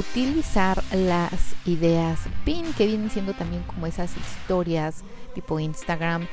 [0.00, 6.26] utilizar las ideas pin que vienen siendo también como esas historias tipo Instagram.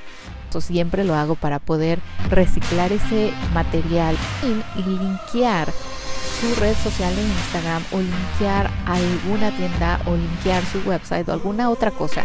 [0.49, 1.99] Eso siempre lo hago para poder
[2.29, 4.17] reciclar ese material
[4.76, 5.72] y linkear
[6.40, 11.70] su red social en Instagram o linkear alguna tienda o linkear su website o alguna
[11.70, 12.24] otra cosa.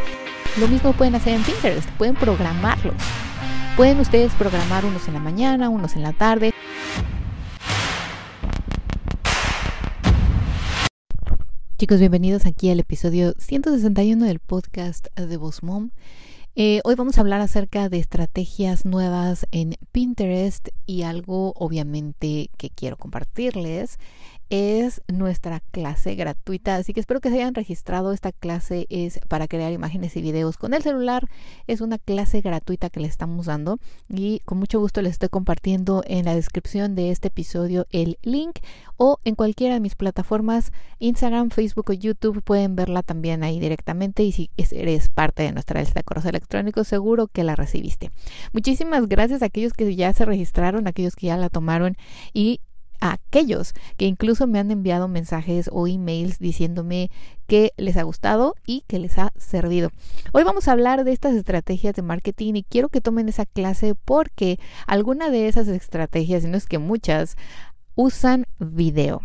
[0.59, 2.95] Lo mismo pueden hacer en Pinterest, pueden programarlos.
[3.77, 6.53] Pueden ustedes programar unos en la mañana, unos en la tarde.
[11.83, 15.91] Chicos, bienvenidos aquí al episodio 161 del podcast de Voz Mom.
[16.55, 22.71] Eh, hoy vamos a hablar acerca de estrategias nuevas en Pinterest y algo obviamente que
[22.71, 23.99] quiero compartirles
[24.53, 28.13] es nuestra clase gratuita, así que espero que se hayan registrado.
[28.13, 31.27] Esta clase es para crear imágenes y videos con el celular.
[31.67, 33.79] Es una clase gratuita que le estamos dando
[34.11, 38.59] y con mucho gusto les estoy compartiendo en la descripción de este episodio el link
[38.99, 44.23] o en cualquiera de mis plataformas, Instagram, Facebook o YouTube, pueden verla también ahí directamente
[44.23, 48.11] y si eres parte de nuestra lista de correos electrónicos, seguro que la recibiste.
[48.53, 51.97] Muchísimas gracias a aquellos que ya se registraron, a aquellos que ya la tomaron
[52.35, 52.61] y
[53.03, 57.11] a aquellos que incluso me han enviado mensajes o emails diciéndome
[57.49, 59.91] que les ha gustado y que les ha servido.
[60.33, 63.97] Hoy vamos a hablar de estas estrategias de marketing y quiero que tomen esa clase
[63.97, 67.37] porque alguna de esas estrategias, y no es que muchas,
[67.97, 69.21] usan video.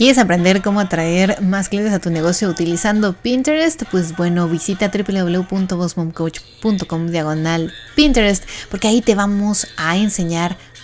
[0.00, 3.82] ¿Quieres aprender cómo atraer más clientes a tu negocio utilizando Pinterest?
[3.90, 10.56] Pues bueno, visita www.bosmomcoach.com diagonal Pinterest porque ahí te vamos a enseñar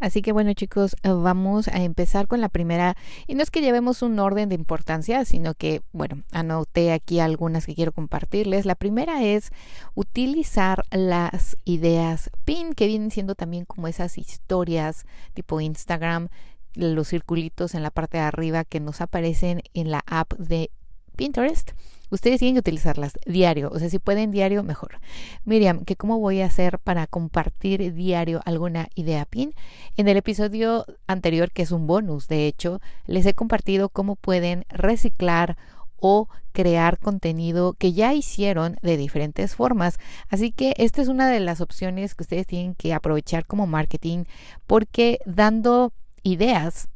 [0.00, 2.96] Así que bueno chicos, eh, vamos a empezar con la primera.
[3.26, 7.66] Y no es que llevemos un orden de importancia, sino que, bueno, anoté aquí algunas
[7.66, 8.66] que quiero compartirles.
[8.66, 9.50] La primera es
[9.94, 15.04] utilizar las ideas PIN, que vienen siendo también como esas historias
[15.34, 16.28] tipo Instagram,
[16.74, 20.70] los circulitos en la parte de arriba que nos aparecen en la app de
[21.16, 21.72] Pinterest.
[22.10, 24.98] Ustedes tienen que utilizarlas diario, o sea, si pueden diario, mejor.
[25.44, 29.54] Miriam, ¿qué cómo voy a hacer para compartir diario alguna idea pin?
[29.96, 34.64] En el episodio anterior, que es un bonus, de hecho, les he compartido cómo pueden
[34.70, 35.56] reciclar
[36.00, 39.98] o crear contenido que ya hicieron de diferentes formas.
[40.28, 44.24] Así que esta es una de las opciones que ustedes tienen que aprovechar como marketing
[44.66, 46.88] porque dando ideas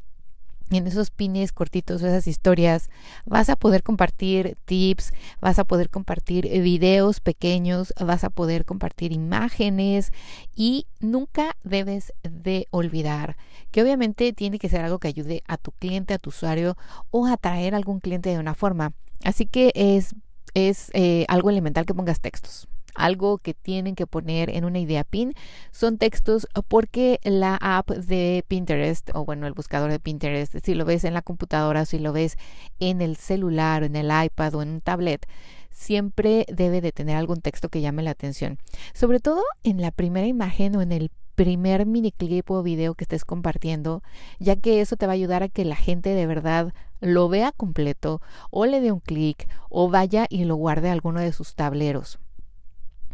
[0.70, 2.90] en esos pines cortitos, esas historias,
[3.26, 9.12] vas a poder compartir tips, vas a poder compartir videos pequeños, vas a poder compartir
[9.12, 10.12] imágenes
[10.54, 13.36] y nunca debes de olvidar
[13.70, 16.76] que obviamente tiene que ser algo que ayude a tu cliente, a tu usuario
[17.10, 18.92] o a atraer a algún cliente de una forma.
[19.24, 20.14] Así que es,
[20.54, 25.04] es eh, algo elemental que pongas textos algo que tienen que poner en una idea
[25.04, 25.34] pin
[25.70, 30.84] son textos porque la app de Pinterest o bueno el buscador de Pinterest si lo
[30.84, 32.36] ves en la computadora si lo ves
[32.80, 35.26] en el celular o en el iPad o en un tablet
[35.70, 38.58] siempre debe de tener algún texto que llame la atención
[38.92, 43.04] sobre todo en la primera imagen o en el primer mini clip o video que
[43.04, 44.02] estés compartiendo,
[44.38, 47.52] ya que eso te va a ayudar a que la gente de verdad lo vea
[47.52, 51.54] completo o le dé un clic o vaya y lo guarde a alguno de sus
[51.54, 52.18] tableros.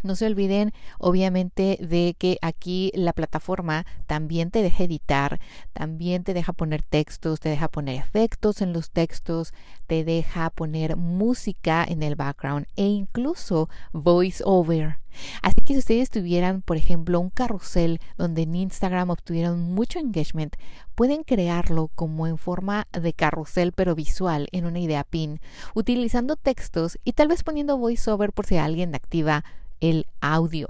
[0.02, 5.40] No se olviden, obviamente, de que aquí la plataforma también te deja editar,
[5.72, 9.52] también te deja poner textos, te deja poner efectos en los textos,
[9.86, 14.98] te deja poner música en el background e incluso voice over.
[15.42, 20.56] Así que si ustedes tuvieran, por ejemplo, un carrusel donde en Instagram obtuvieron mucho engagement,
[20.94, 25.40] pueden crearlo como en forma de carrusel pero visual en una idea pin,
[25.74, 29.44] utilizando textos y tal vez poniendo voiceover por si alguien activa
[29.80, 30.68] el audio.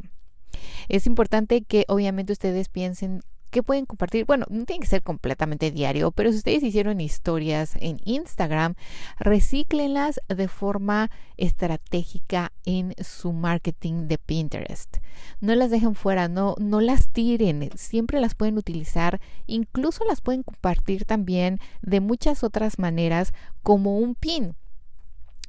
[0.88, 4.24] Es importante que obviamente ustedes piensen que pueden compartir.
[4.24, 8.74] Bueno, no tiene que ser completamente diario, pero si ustedes hicieron historias en Instagram,
[9.18, 14.98] recíclenlas de forma estratégica en su marketing de Pinterest.
[15.40, 20.42] No las dejen fuera, no, no las tiren, siempre las pueden utilizar, incluso las pueden
[20.42, 23.32] compartir también de muchas otras maneras
[23.62, 24.54] como un pin.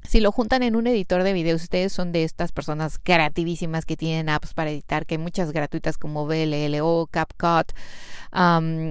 [0.04, 3.96] Si lo juntan en un editor de videos, ustedes son de estas personas creativísimas que
[3.96, 7.72] tienen apps para editar, que hay muchas gratuitas como VLLO, CapCut.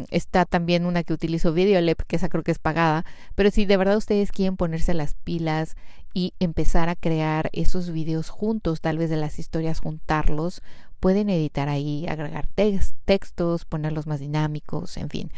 [0.10, 3.06] está también una que utilizo VideoLep, que esa creo que es pagada.
[3.36, 5.75] Pero si de verdad ustedes quieren ponerse las pilas
[6.13, 10.62] y empezar a crear esos videos juntos, tal vez de las historias juntarlos,
[11.01, 12.48] pueden editar ahí, agregar
[13.06, 15.31] textos, ponerlos más dinámicos, en fin.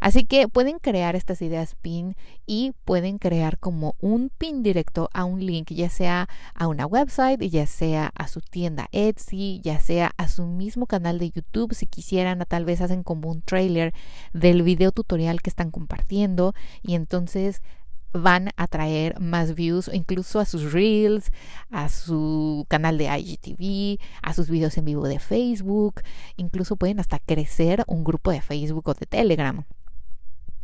[0.00, 2.14] Así que pueden crear estas ideas pin
[2.46, 7.42] y pueden crear como un pin directo a un link, ya sea a una website,
[7.50, 11.86] ya sea a su tienda Etsy, ya sea a su mismo canal de YouTube, si
[11.86, 13.92] quisieran, tal vez hacen como un trailer
[14.32, 17.60] del video tutorial que están compartiendo y entonces
[18.12, 21.30] van a traer más views incluso a sus reels,
[21.70, 26.02] a su canal de IGTV, a sus videos en vivo de Facebook,
[26.36, 29.64] incluso pueden hasta crecer un grupo de Facebook o de Telegram.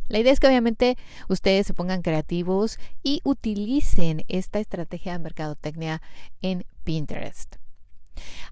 [0.07, 0.97] La idea es que obviamente
[1.29, 6.01] ustedes se pongan creativos y utilicen esta estrategia de mercadotecnia
[6.41, 7.55] en Pinterest.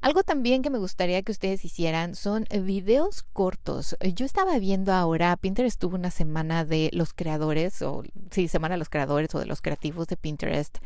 [0.01, 3.95] Algo también que me gustaría que ustedes hicieran son videos cortos.
[4.15, 8.79] Yo estaba viendo ahora, Pinterest tuvo una semana de los creadores, o sí, semana de
[8.79, 10.77] los creadores o de los creativos de Pinterest.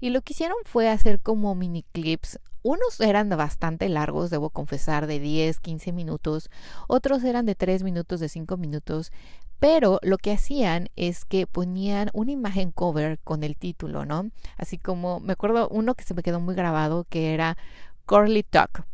[0.00, 2.38] Y lo que hicieron fue hacer como mini clips.
[2.62, 6.48] Unos eran bastante largos, debo confesar, de 10, 15 minutos.
[6.88, 9.12] Otros eran de 3 minutos, de 5 minutos.
[9.58, 14.30] Pero lo que hacían es que ponían una imagen cover con el título, ¿no?
[14.56, 17.56] Así como, me acuerdo uno que se me quedó muy grabado, que era
[18.06, 18.84] Curly Talk.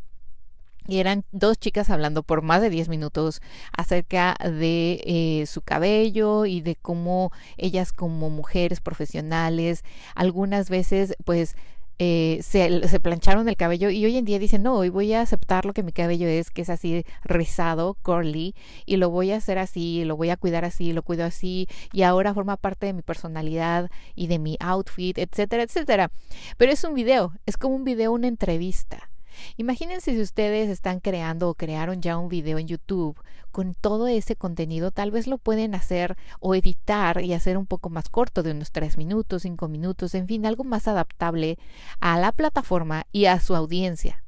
[0.87, 3.41] Y eran dos chicas hablando por más de 10 minutos
[3.77, 9.85] acerca de eh, su cabello y de cómo ellas como mujeres profesionales
[10.17, 11.55] algunas veces pues
[12.02, 15.20] eh, se, se, plancharon el cabello y hoy en día dicen, no, hoy voy a
[15.20, 18.55] aceptar lo que mi cabello es, que es así rizado, curly,
[18.87, 22.00] y lo voy a hacer así, lo voy a cuidar así, lo cuido así, y
[22.05, 26.11] ahora forma parte de mi personalidad y de mi outfit, etcétera, etcétera.
[26.56, 29.10] Pero es un video, es como un video, una entrevista.
[29.56, 33.19] Imagínense si ustedes están creando o crearon ya un video en YouTube
[33.50, 37.91] con todo ese contenido, tal vez lo pueden hacer o editar y hacer un poco
[37.91, 41.59] más corto, de unos 3 minutos, 5 minutos, en fin, algo más adaptable
[42.00, 44.23] a la plataforma y a su audiencia.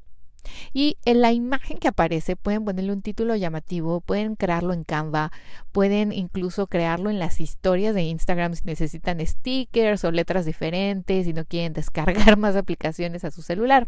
[0.73, 5.31] Y en la imagen que aparece pueden ponerle un título llamativo, pueden crearlo en Canva,
[5.71, 11.33] pueden incluso crearlo en las historias de Instagram si necesitan stickers o letras diferentes, si
[11.33, 13.87] no quieren descargar más aplicaciones a su celular.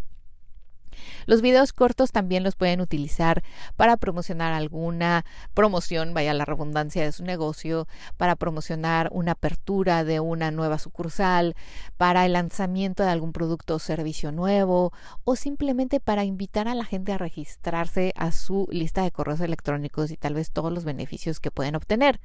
[1.25, 3.43] Los videos cortos también los pueden utilizar
[3.75, 7.87] para promocionar alguna promoción, vaya la redundancia de su negocio,
[8.17, 11.55] para promocionar una apertura de una nueva sucursal,
[11.97, 14.93] para el lanzamiento de algún producto o servicio nuevo
[15.23, 20.11] o simplemente para invitar a la gente a registrarse a su lista de correos electrónicos
[20.11, 22.19] y tal vez todos los beneficios que pueden obtener.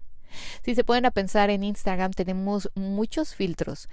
[0.63, 3.89] Si se pueden a pensar en Instagram, tenemos muchos filtros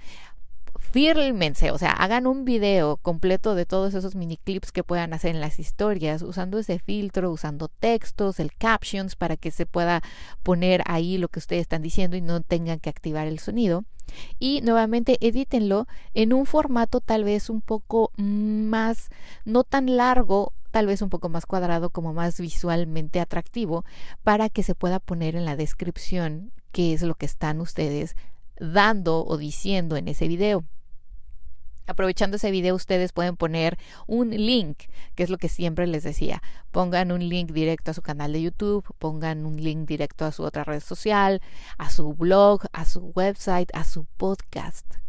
[0.78, 5.34] fírmense, o sea, hagan un video completo de todos esos mini clips que puedan hacer
[5.34, 10.02] en las historias, usando ese filtro, usando textos, el captions para que se pueda
[10.42, 13.84] poner ahí lo que ustedes están diciendo y no tengan que activar el sonido.
[14.38, 19.10] Y nuevamente edítenlo en un formato tal vez un poco más,
[19.44, 23.84] no tan largo, tal vez un poco más cuadrado, como más visualmente atractivo,
[24.22, 28.16] para que se pueda poner en la descripción qué es lo que están ustedes
[28.60, 30.64] dando o diciendo en ese video.
[31.86, 34.84] Aprovechando ese video, ustedes pueden poner un link,
[35.14, 36.42] que es lo que siempre les decía.
[36.70, 40.42] Pongan un link directo a su canal de YouTube, pongan un link directo a su
[40.42, 41.40] otra red social,
[41.78, 45.07] a su blog, a su website, a su podcast.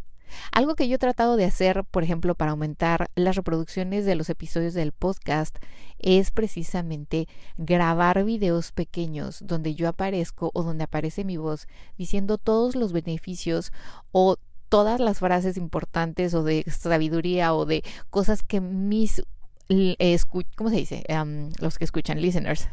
[0.51, 4.29] Algo que yo he tratado de hacer, por ejemplo, para aumentar las reproducciones de los
[4.29, 5.57] episodios del podcast,
[5.99, 11.67] es precisamente grabar videos pequeños donde yo aparezco o donde aparece mi voz
[11.97, 13.71] diciendo todos los beneficios
[14.11, 14.37] o
[14.69, 19.23] todas las frases importantes o de sabiduría o de cosas que mis
[20.55, 21.03] ¿cómo se dice?
[21.59, 22.67] los que escuchan, listeners.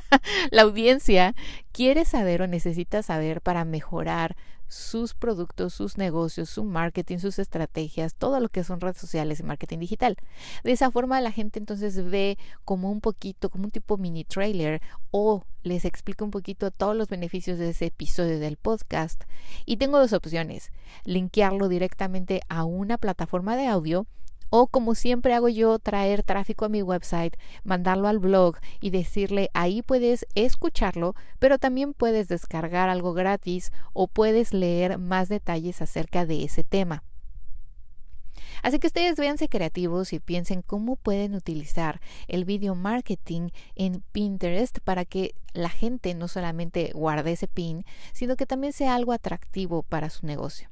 [0.50, 1.34] la audiencia
[1.70, 4.36] quiere saber o necesita saber para mejorar
[4.72, 9.42] sus productos, sus negocios, su marketing, sus estrategias, todo lo que son redes sociales y
[9.42, 10.16] marketing digital.
[10.64, 14.80] De esa forma la gente entonces ve como un poquito, como un tipo mini trailer
[15.10, 19.24] o les explica un poquito todos los beneficios de ese episodio del podcast.
[19.66, 20.72] Y tengo dos opciones,
[21.04, 24.06] linkearlo directamente a una plataforma de audio
[24.54, 29.48] o como siempre hago yo, traer tráfico a mi website, mandarlo al blog y decirle
[29.54, 36.26] ahí puedes escucharlo, pero también puedes descargar algo gratis o puedes leer más detalles acerca
[36.26, 37.02] de ese tema.
[38.62, 44.80] Así que ustedes véanse creativos y piensen cómo pueden utilizar el video marketing en Pinterest
[44.80, 49.82] para que la gente no solamente guarde ese pin, sino que también sea algo atractivo
[49.82, 50.71] para su negocio.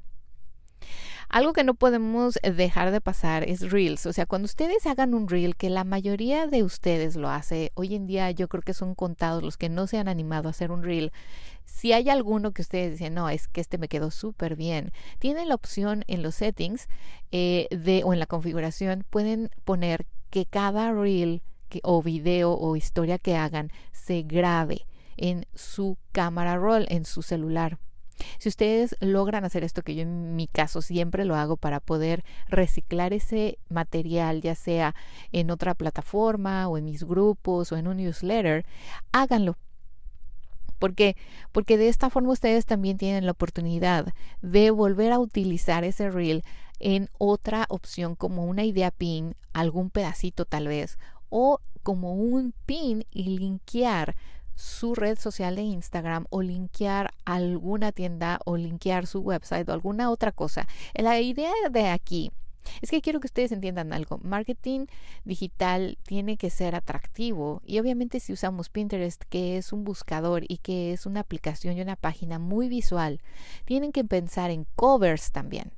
[1.29, 4.05] Algo que no podemos dejar de pasar es reels.
[4.05, 7.95] O sea, cuando ustedes hagan un reel, que la mayoría de ustedes lo hace, hoy
[7.95, 10.71] en día yo creo que son contados los que no se han animado a hacer
[10.71, 11.11] un reel.
[11.65, 15.47] Si hay alguno que ustedes dicen, no, es que este me quedó súper bien, tienen
[15.47, 16.87] la opción en los settings
[17.31, 22.75] eh, de, o en la configuración, pueden poner que cada reel que, o video o
[22.75, 24.85] historia que hagan se grabe
[25.17, 27.77] en su cámara roll, en su celular.
[28.37, 32.23] Si ustedes logran hacer esto, que yo en mi caso siempre lo hago para poder
[32.47, 34.95] reciclar ese material, ya sea
[35.31, 38.65] en otra plataforma o en mis grupos o en un newsletter,
[39.11, 39.57] háganlo.
[40.79, 41.15] ¿Por qué?
[41.51, 46.43] Porque de esta forma ustedes también tienen la oportunidad de volver a utilizar ese reel
[46.79, 50.97] en otra opción como una idea pin, algún pedacito tal vez,
[51.29, 54.15] o como un pin y linkear
[54.55, 60.09] su red social de Instagram o linkear alguna tienda o linkear su website o alguna
[60.09, 60.67] otra cosa.
[60.93, 62.31] La idea de aquí
[62.81, 64.19] es que quiero que ustedes entiendan algo.
[64.23, 64.85] Marketing
[65.23, 70.57] digital tiene que ser atractivo y obviamente si usamos Pinterest, que es un buscador y
[70.57, 73.21] que es una aplicación y una página muy visual,
[73.65, 75.73] tienen que pensar en covers también.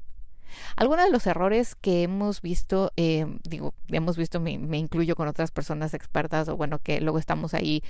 [0.75, 5.49] Algunos de los errores que hemos visto, eh, digo, hemos visto, me, incluyo con otras
[5.49, 7.81] personas expertas o bueno, que luego estamos ahí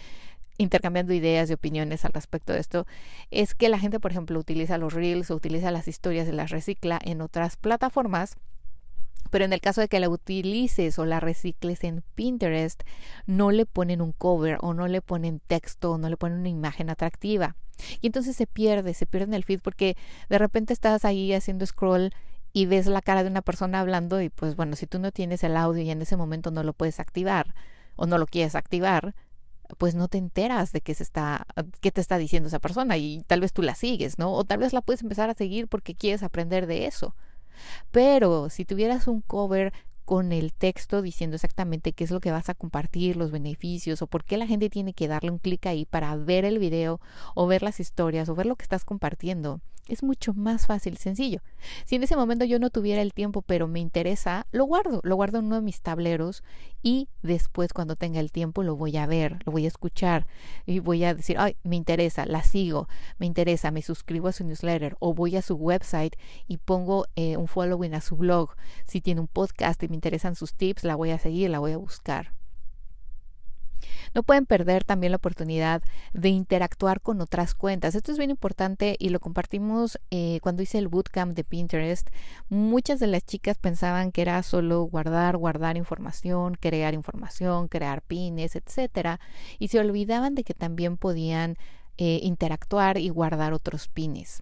[0.58, 2.86] intercambiando ideas y opiniones al respecto de esto,
[3.32, 6.52] es que la gente, por ejemplo, utiliza los reels o utiliza las historias y las
[6.52, 8.36] recicla en otras plataformas.
[9.32, 12.84] Pero en el caso de que la utilices o la recicles en Pinterest,
[13.26, 16.50] no le ponen un cover o no le ponen texto o no le ponen una
[16.50, 17.56] imagen atractiva.
[18.02, 19.98] Y entonces se pierde, se pierde en el feed porque
[20.30, 22.12] de repente estás ahí haciendo scroll
[22.52, 25.44] y ves la cara de una persona hablando y pues bueno, si tú no tienes
[25.44, 27.56] el audio y en ese momento no lo puedes activar
[27.96, 29.16] o no lo quieres activar,
[29.78, 31.46] pues no te enteras de qué se está,
[31.82, 34.34] qué te está diciendo esa persona y tal vez tú la sigues, ¿no?
[34.34, 37.16] O tal vez la puedes empezar a seguir porque quieres aprender de eso.
[37.92, 39.74] Pero si tuvieras un cover
[40.06, 44.08] con el texto diciendo exactamente qué es lo que vas a compartir, los beneficios o
[44.08, 47.00] por qué la gente tiene que darle un clic ahí para ver el video
[47.36, 51.42] o ver las historias o ver lo que estás compartiendo, es mucho más fácil, sencillo.
[51.86, 55.16] Si en ese momento yo no tuviera el tiempo, pero me interesa, lo guardo, lo
[55.16, 56.44] guardo en uno de mis tableros
[56.82, 60.26] y después cuando tenga el tiempo lo voy a ver, lo voy a escuchar
[60.66, 64.46] y voy a decir, ay, me interesa, la sigo, me interesa, me suscribo a su
[64.46, 66.16] newsletter o voy a su website
[66.48, 68.56] y pongo eh, un following a su blog.
[68.86, 71.74] Si tiene un podcast y me interesan sus tips, la voy a seguir, la voy
[71.74, 72.34] a buscar.
[74.16, 75.84] No pueden perder también la oportunidad
[76.14, 77.94] de interactuar con otras cuentas.
[77.94, 82.10] Esto es bien importante y lo compartimos eh, cuando hice el bootcamp de Pinterest.
[82.50, 88.56] Muchas de las chicas pensaban que era solo guardar, guardar información, crear información, crear pines,
[88.56, 89.20] etcétera,
[89.60, 91.58] y se olvidaban de que también podían
[91.98, 94.42] eh, interactuar y guardar otros pines.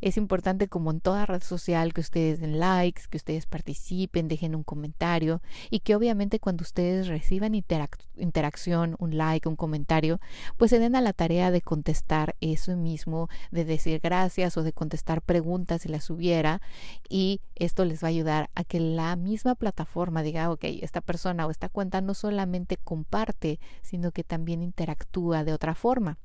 [0.00, 4.54] Es importante como en toda red social que ustedes den likes, que ustedes participen, dejen
[4.54, 5.40] un comentario
[5.70, 10.20] y que obviamente cuando ustedes reciban interacción, un like, un comentario,
[10.56, 14.72] pues se den a la tarea de contestar eso mismo, de decir gracias o de
[14.72, 16.60] contestar preguntas si las hubiera
[17.08, 21.46] y esto les va a ayudar a que la misma plataforma diga, ok, esta persona
[21.46, 26.18] o esta cuenta no solamente comparte, sino que también interactúa de otra forma.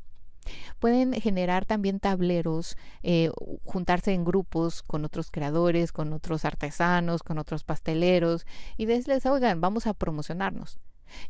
[0.79, 3.31] Pueden generar también tableros, eh,
[3.65, 8.45] juntarse en grupos con otros creadores, con otros artesanos, con otros pasteleros
[8.77, 10.79] y decirles, oigan, vamos a promocionarnos.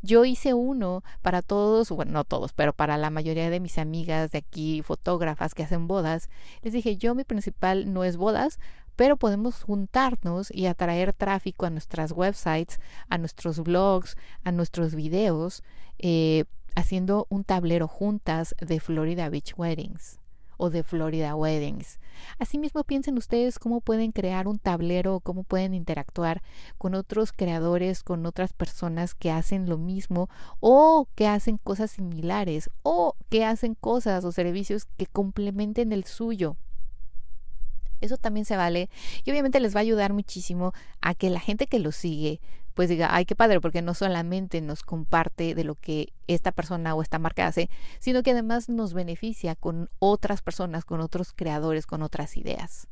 [0.02, 4.30] Yo hice uno para todos, bueno, no todos, pero para la mayoría de mis amigas
[4.30, 6.28] de aquí, fotógrafas que hacen bodas.
[6.62, 8.58] Les dije, yo mi principal no es bodas,
[8.96, 15.62] pero podemos juntarnos y atraer tráfico a nuestras websites, a nuestros blogs, a nuestros videos,
[15.98, 20.20] eh, haciendo un tablero juntas de Florida Beach Weddings
[20.60, 21.98] o de Florida Weddings.
[22.38, 26.42] Asimismo, piensen ustedes cómo pueden crear un tablero, cómo pueden interactuar
[26.76, 30.28] con otros creadores, con otras personas que hacen lo mismo
[30.60, 36.56] o que hacen cosas similares o que hacen cosas o servicios que complementen el suyo.
[38.00, 38.88] Eso también se vale
[39.24, 42.40] y obviamente les va a ayudar muchísimo a que la gente que lo sigue
[42.74, 46.94] pues diga, ay, qué padre, porque no solamente nos comparte de lo que esta persona
[46.94, 51.86] o esta marca hace, sino que además nos beneficia con otras personas, con otros creadores,
[51.86, 52.88] con otras ideas.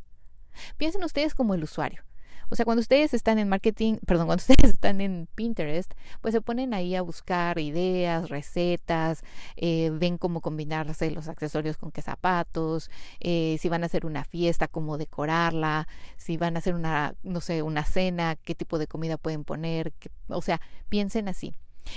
[0.76, 2.02] Piensen ustedes como el usuario.
[2.50, 6.40] O sea, cuando ustedes están en marketing, perdón, cuando ustedes están en Pinterest, pues se
[6.40, 9.22] ponen ahí a buscar ideas, recetas,
[9.56, 12.90] eh, ven cómo combinarse los accesorios con qué zapatos,
[13.20, 17.40] eh, si van a hacer una fiesta, cómo decorarla, si van a hacer una, no
[17.40, 19.92] sé, una cena, qué tipo de comida pueden poner,
[20.28, 21.54] o sea, piensen así.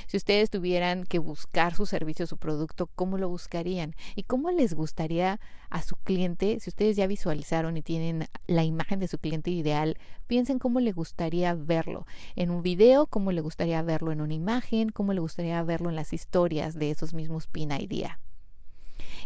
[0.07, 3.95] Si ustedes tuvieran que buscar su servicio, su producto, ¿cómo lo buscarían?
[4.15, 6.59] ¿Y cómo les gustaría a su cliente?
[6.59, 10.91] Si ustedes ya visualizaron y tienen la imagen de su cliente ideal, piensen cómo le
[10.91, 12.05] gustaría verlo
[12.35, 15.95] en un video, cómo le gustaría verlo en una imagen, cómo le gustaría verlo en
[15.95, 18.19] las historias de esos mismos pin idea.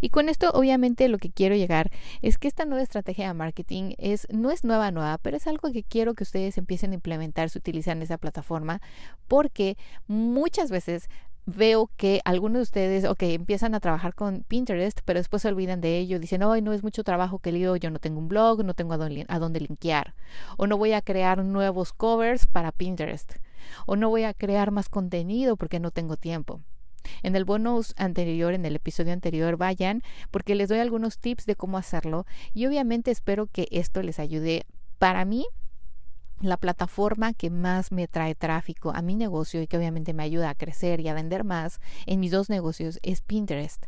[0.02, 3.94] Y con esto obviamente lo que quiero llegar es que esta nueva estrategia de marketing
[3.98, 7.50] es, no es nueva, nueva, pero es algo que quiero que ustedes empiecen a implementar
[7.50, 8.82] si utilizan esa plataforma,
[9.28, 11.10] porque muchas veces
[11.46, 15.82] veo que algunos de ustedes, ok, empiezan a trabajar con Pinterest, pero después se olvidan
[15.82, 18.64] de ello, dicen, hoy no es mucho trabajo que lío, yo no tengo un blog,
[18.64, 20.16] no tengo a dónde, a dónde linkear,
[20.58, 23.34] o no voy a crear nuevos covers para Pinterest,
[23.86, 26.62] o no voy a crear más contenido porque no tengo tiempo.
[27.24, 31.56] En el bonus anterior, en el episodio anterior, vayan porque les doy algunos tips de
[31.56, 34.66] cómo hacerlo y obviamente espero que esto les ayude.
[34.98, 35.46] Para mí,
[36.42, 40.50] la plataforma que más me trae tráfico a mi negocio y que obviamente me ayuda
[40.50, 43.86] a crecer y a vender más en mis dos negocios es Pinterest.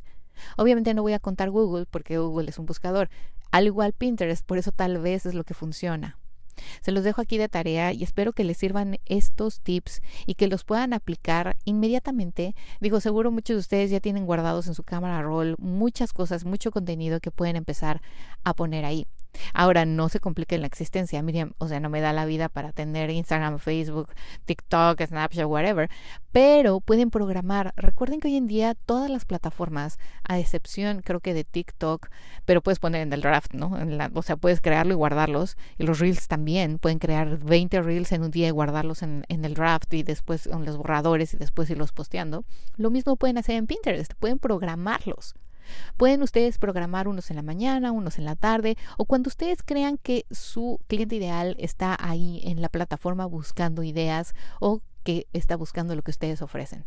[0.55, 3.09] Obviamente no voy a contar Google porque Google es un buscador.
[3.51, 6.17] Al igual Pinterest, por eso tal vez es lo que funciona.
[6.81, 10.47] Se los dejo aquí de tarea y espero que les sirvan estos tips y que
[10.47, 12.55] los puedan aplicar inmediatamente.
[12.79, 16.71] Digo, seguro muchos de ustedes ya tienen guardados en su cámara roll muchas cosas, mucho
[16.71, 18.01] contenido que pueden empezar
[18.43, 19.07] a poner ahí.
[19.53, 22.71] Ahora, no se complique la existencia, Miriam, o sea, no me da la vida para
[22.71, 24.09] tener Instagram, Facebook,
[24.45, 25.89] TikTok, Snapchat, whatever,
[26.31, 27.73] pero pueden programar.
[27.75, 32.09] Recuerden que hoy en día todas las plataformas, a excepción creo que de TikTok,
[32.45, 33.77] pero puedes poner en el draft, ¿no?
[34.13, 38.23] o sea, puedes crearlo y guardarlos, y los reels también, pueden crear 20 reels en
[38.23, 41.69] un día y guardarlos en, en el draft y después en los borradores y después
[41.69, 42.43] irlos posteando.
[42.75, 45.35] Lo mismo pueden hacer en Pinterest, pueden programarlos.
[45.97, 49.97] Pueden ustedes programar unos en la mañana, unos en la tarde o cuando ustedes crean
[49.97, 55.95] que su cliente ideal está ahí en la plataforma buscando ideas o que está buscando
[55.95, 56.85] lo que ustedes ofrecen.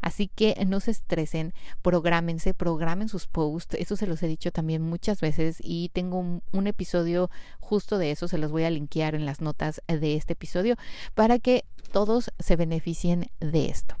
[0.00, 1.52] Así que no se estresen,
[1.82, 3.74] prográmense, programen sus posts.
[3.78, 8.10] Eso se los he dicho también muchas veces y tengo un, un, episodio justo de
[8.10, 8.28] eso.
[8.28, 10.76] Se los voy a linkear en las notas de este episodio
[11.14, 13.96] para que todos se beneficien de esto.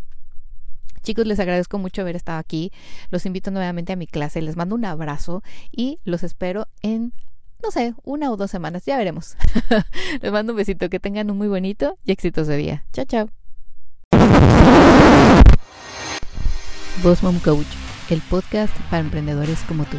[1.04, 2.72] Chicos, les agradezco mucho haber estado aquí.
[3.10, 4.42] Los invito nuevamente a mi clase.
[4.42, 7.12] Les mando un abrazo y los espero en,
[7.62, 8.84] no sé, una o dos semanas.
[8.86, 9.36] Ya veremos.
[10.22, 10.88] les mando un besito.
[10.88, 12.84] Que tengan un muy bonito y exitoso día.
[12.92, 13.30] Chao, chao.
[17.02, 17.66] Boss Mom Coach,
[18.08, 19.98] el podcast para emprendedores como tú.